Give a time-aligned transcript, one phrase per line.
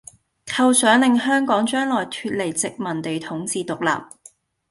[0.47, 4.03] 構想令香港將來脫離殖民地統治獨立